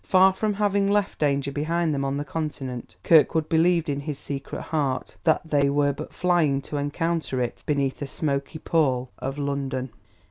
[0.03, 4.63] Far from having left danger behind them on the Continent, Kirkwood believed in his secret
[4.63, 9.91] heart that they were but flying to encounter it beneath the smoky pall of London.